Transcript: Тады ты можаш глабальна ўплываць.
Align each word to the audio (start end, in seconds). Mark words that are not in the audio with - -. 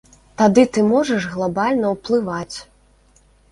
Тады 0.41 0.63
ты 0.77 0.83
можаш 0.93 1.27
глабальна 1.35 1.93
ўплываць. 1.95 2.57